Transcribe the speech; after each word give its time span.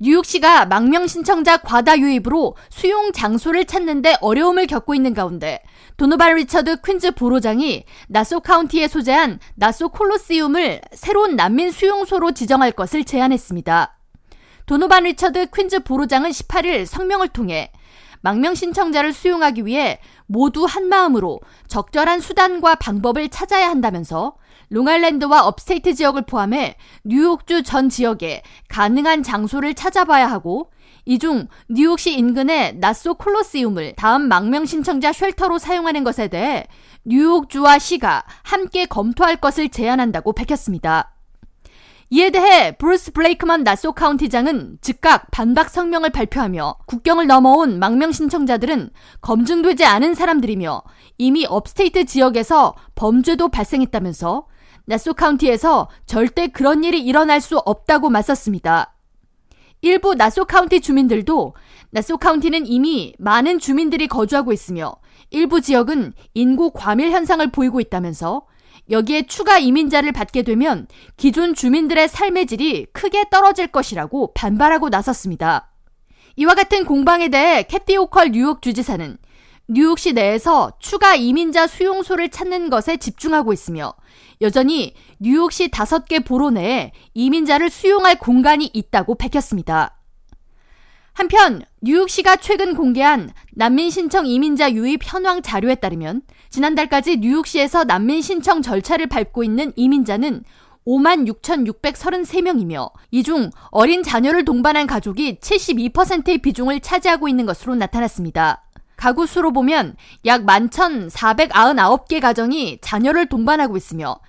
뉴욕시가 0.00 0.66
망명 0.66 1.08
신청자 1.08 1.56
과다 1.56 1.98
유입으로 1.98 2.56
수용 2.70 3.10
장소를 3.12 3.64
찾는데 3.64 4.18
어려움을 4.20 4.68
겪고 4.68 4.94
있는 4.94 5.12
가운데 5.12 5.60
도노반 5.96 6.36
리처드 6.36 6.82
퀸즈 6.82 7.12
보로장이 7.12 7.84
나소 8.06 8.38
카운티에 8.38 8.86
소재한 8.86 9.40
나소 9.56 9.88
콜로시움을 9.88 10.82
새로운 10.92 11.34
난민 11.34 11.72
수용소로 11.72 12.30
지정할 12.30 12.70
것을 12.70 13.02
제안했습니다. 13.02 13.96
도노반 14.66 15.02
리처드 15.02 15.48
퀸즈 15.50 15.80
보로장은 15.80 16.30
18일 16.30 16.86
성명을 16.86 17.28
통해 17.28 17.72
망명 18.20 18.54
신청자를 18.54 19.12
수용하기 19.12 19.66
위해 19.66 20.00
모두 20.26 20.64
한 20.64 20.88
마음으로 20.88 21.40
적절한 21.68 22.20
수단과 22.20 22.76
방법을 22.76 23.28
찾아야 23.28 23.68
한다면서 23.68 24.34
롱아일랜드와 24.70 25.46
upstate 25.46 25.94
지역을 25.94 26.22
포함해 26.22 26.76
뉴욕주 27.04 27.62
전 27.62 27.88
지역에 27.88 28.42
가능한 28.68 29.22
장소를 29.22 29.74
찾아봐야 29.74 30.26
하고 30.26 30.70
이 31.06 31.18
중 31.18 31.48
뉴욕시 31.70 32.12
인근의 32.18 32.76
나소 32.76 33.14
콜로시움을 33.14 33.94
다음 33.96 34.28
망명 34.28 34.66
신청자 34.66 35.10
shelter로 35.10 35.58
사용하는 35.58 36.04
것에 36.04 36.28
대해 36.28 36.66
뉴욕주와 37.06 37.78
시가 37.78 38.24
함께 38.42 38.84
검토할 38.84 39.36
것을 39.36 39.70
제안한다고 39.70 40.34
밝혔습니다. 40.34 41.17
이에 42.10 42.30
대해 42.30 42.72
브루스 42.72 43.12
블레이크먼 43.12 43.64
나소 43.64 43.92
카운티장은 43.92 44.78
즉각 44.80 45.30
반박 45.30 45.68
성명을 45.68 46.08
발표하며 46.08 46.78
국경을 46.86 47.26
넘어온 47.26 47.78
망명 47.78 48.12
신청자들은 48.12 48.90
검증되지 49.20 49.84
않은 49.84 50.14
사람들이며 50.14 50.82
이미 51.18 51.44
upstate 51.44 52.06
지역에서 52.06 52.74
범죄도 52.94 53.48
발생했다면서 53.50 54.46
나소 54.86 55.12
카운티에서 55.12 55.90
절대 56.06 56.48
그런 56.48 56.82
일이 56.82 57.04
일어날 57.04 57.42
수 57.42 57.58
없다고 57.58 58.08
맞섰습니다. 58.08 58.94
일부 59.82 60.14
나소 60.14 60.46
카운티 60.46 60.80
주민들도 60.80 61.54
나소 61.90 62.16
카운티는 62.16 62.66
이미 62.66 63.12
많은 63.18 63.58
주민들이 63.58 64.08
거주하고 64.08 64.54
있으며 64.54 64.94
일부 65.30 65.60
지역은 65.60 66.14
인구 66.32 66.70
과밀 66.70 67.10
현상을 67.10 67.46
보이고 67.50 67.80
있다면서 67.80 68.46
여기에 68.90 69.26
추가 69.26 69.58
이민자를 69.58 70.12
받게 70.12 70.42
되면 70.42 70.86
기존 71.16 71.54
주민들의 71.54 72.08
삶의 72.08 72.46
질이 72.46 72.86
크게 72.92 73.26
떨어질 73.30 73.68
것이라고 73.68 74.32
반발하고 74.34 74.88
나섰습니다. 74.88 75.70
이와 76.36 76.54
같은 76.54 76.84
공방에 76.84 77.28
대해 77.28 77.64
캐시 77.64 77.96
호컬 77.96 78.30
뉴욕 78.30 78.62
주지사는 78.62 79.18
뉴욕시 79.70 80.14
내에서 80.14 80.72
추가 80.78 81.14
이민자 81.14 81.66
수용소를 81.66 82.30
찾는 82.30 82.70
것에 82.70 82.96
집중하고 82.96 83.52
있으며 83.52 83.92
여전히 84.40 84.94
뉴욕시 85.18 85.70
다섯 85.70 86.06
개 86.06 86.20
보로 86.20 86.50
내에 86.50 86.92
이민자를 87.12 87.68
수용할 87.68 88.18
공간이 88.18 88.70
있다고 88.72 89.16
밝혔습니다. 89.16 89.97
한편 91.18 91.62
뉴욕시가 91.80 92.36
최근 92.36 92.76
공개한 92.76 93.32
난민 93.50 93.90
신청 93.90 94.24
이민자 94.24 94.70
유입 94.70 95.00
현황 95.02 95.42
자료에 95.42 95.74
따르면 95.74 96.22
지난달까지 96.48 97.16
뉴욕시에서 97.16 97.82
난민 97.82 98.22
신청 98.22 98.62
절차를 98.62 99.08
밟고 99.08 99.42
있는 99.42 99.72
이민자는 99.74 100.44
5만 100.86 101.26
6,633명이며 101.42 102.92
이 103.10 103.24
중 103.24 103.50
어린 103.72 104.04
자녀를 104.04 104.44
동반한 104.44 104.86
가족이 104.86 105.40
72%의 105.40 106.38
비중을 106.38 106.78
차지하고 106.78 107.26
있는 107.26 107.46
것으로 107.46 107.74
나타났습니다. 107.74 108.62
가구 108.96 109.26
수로 109.26 109.52
보면 109.52 109.96
약 110.24 110.42
11,499개 110.42 112.20
가정이 112.20 112.78
자녀를 112.80 113.26
동반하고 113.26 113.76
있으며 113.76 114.20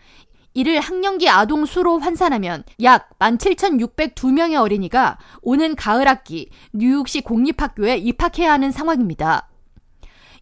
이를 0.53 0.80
학령기 0.80 1.30
아동 1.30 1.66
수로 1.66 2.00
환산하면 2.00 2.64
약 2.81 3.09
17,602명의 3.19 4.59
어린이가 4.59 5.17
오는 5.42 5.75
가을 5.75 6.08
학기 6.08 6.50
뉴욕시 6.73 7.22
공립학교에 7.22 7.97
입학해야 7.97 8.52
하는 8.52 8.72
상황입니다. 8.72 9.47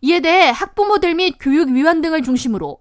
이에 0.01 0.19
대해 0.19 0.49
학부모들 0.49 1.15
및 1.15 1.35
교육위원 1.39 2.01
등을 2.01 2.21
중심으로 2.23 2.79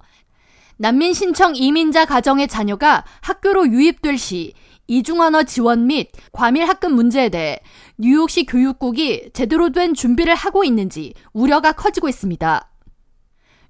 난민 0.79 1.15
신청 1.15 1.57
이민자 1.57 2.05
가정의 2.05 2.49
자녀가 2.49 3.05
학교로 3.23 3.69
유입될 3.69 4.19
시 4.19 4.53
이중언어 4.89 5.45
지원 5.45 5.87
및 5.87 6.11
과밀 6.33 6.69
학급 6.69 6.93
문제에 6.93 7.29
대해 7.29 7.59
뉴욕시 7.99 8.45
교육국이 8.45 9.31
제대로 9.33 9.71
된 9.73 9.95
준비를 9.95 10.35
하고 10.35 10.65
있는지 10.65 11.15
우려가 11.33 11.73
커지고 11.73 12.09
있습니다. 12.09 12.71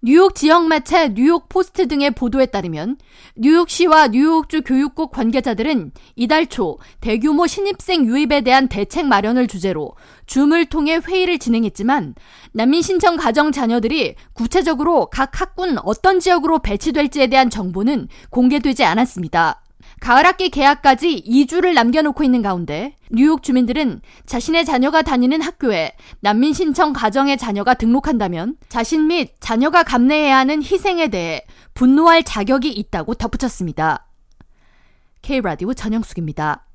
뉴욕 0.03 0.35
지역 0.35 0.69
매체 0.69 1.15
뉴욕 1.15 1.49
포스트 1.49 1.89
등의 1.89 2.11
보도에 2.11 2.47
따르면 2.47 2.99
뉴욕시와 3.37 4.09
뉴욕주 4.09 4.63
교육국 4.63 5.11
관계자들은 5.11 5.93
이달 6.17 6.47
초 6.47 6.79
대규모 7.01 7.47
신입생 7.47 8.07
유입에 8.07 8.43
대한 8.43 8.69
대책 8.69 9.07
마련을 9.07 9.47
주제로 9.47 9.95
줌을 10.27 10.67
통해 10.67 10.97
회의를 10.97 11.39
진행했지만 11.39 12.15
난민 12.53 12.83
신청 12.83 13.17
가정 13.17 13.53
자녀들이 13.53 14.15
구체적으로 14.33 15.07
각 15.07 15.41
학군 15.41 15.79
어떤 15.83 16.21
지역으로 16.21 16.59
배치될지에 16.59 17.29
대한 17.29 17.49
정보는 17.49 18.09
공개되지 18.31 18.85
않았습니다. 18.85 19.63
가을 20.01 20.27
학기 20.27 20.51
개학까지 20.51 21.25
2주를 21.27 21.73
남겨놓고 21.73 22.23
있는 22.23 22.43
가운데 22.43 22.95
뉴욕 23.11 23.43
주민들은 23.43 24.03
자신의 24.27 24.65
자녀가 24.65 25.03
다니는 25.03 25.41
학교에 25.41 25.93
난민 26.21 26.53
신청 26.53 26.93
가정의 26.93 27.39
자녀가 27.39 27.75
등록한다면 27.75 28.57
자신 28.69 29.07
및 29.07 29.35
자녀가 29.41 29.83
감내해야 29.83 30.39
하는 30.39 30.63
희생에 30.63 31.09
대해 31.09 31.45
분노할 31.75 32.23
자격이 32.23 32.71
있다고 32.71 33.15
덧붙였습니다. 33.15 34.07
K라디오 35.23 35.75
전영숙입니다. 35.75 36.66